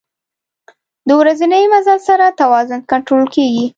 [1.07, 3.65] د ورځني مزل سره وزن کنټرول کېږي.